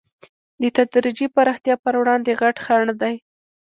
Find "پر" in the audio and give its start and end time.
1.83-1.93